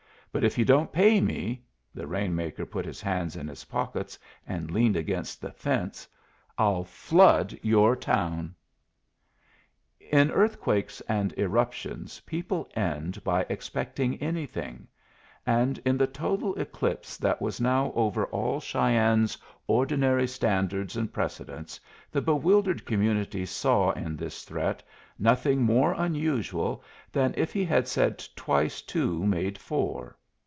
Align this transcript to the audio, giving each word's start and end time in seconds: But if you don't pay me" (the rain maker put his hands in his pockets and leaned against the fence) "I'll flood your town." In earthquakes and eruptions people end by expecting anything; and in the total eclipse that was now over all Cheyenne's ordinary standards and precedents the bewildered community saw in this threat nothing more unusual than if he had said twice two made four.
But 0.33 0.45
if 0.45 0.57
you 0.57 0.63
don't 0.63 0.93
pay 0.93 1.19
me" 1.19 1.65
(the 1.93 2.07
rain 2.07 2.33
maker 2.33 2.65
put 2.65 2.85
his 2.85 3.01
hands 3.01 3.35
in 3.35 3.49
his 3.49 3.65
pockets 3.65 4.17
and 4.47 4.71
leaned 4.71 4.95
against 4.95 5.41
the 5.41 5.51
fence) 5.51 6.07
"I'll 6.57 6.85
flood 6.85 7.59
your 7.61 7.97
town." 7.97 8.55
In 9.99 10.31
earthquakes 10.31 11.01
and 11.01 11.33
eruptions 11.37 12.21
people 12.21 12.69
end 12.77 13.21
by 13.25 13.45
expecting 13.49 14.15
anything; 14.21 14.87
and 15.45 15.79
in 15.79 15.97
the 15.97 16.07
total 16.07 16.55
eclipse 16.55 17.17
that 17.17 17.41
was 17.41 17.59
now 17.59 17.91
over 17.93 18.23
all 18.27 18.61
Cheyenne's 18.61 19.37
ordinary 19.67 20.27
standards 20.27 20.95
and 20.95 21.11
precedents 21.11 21.77
the 22.09 22.21
bewildered 22.21 22.85
community 22.85 23.45
saw 23.45 23.91
in 23.91 24.15
this 24.15 24.45
threat 24.45 24.81
nothing 25.19 25.61
more 25.63 25.91
unusual 25.97 26.81
than 27.11 27.33
if 27.35 27.51
he 27.51 27.65
had 27.65 27.85
said 27.85 28.23
twice 28.37 28.81
two 28.81 29.25
made 29.25 29.57
four. 29.57 30.15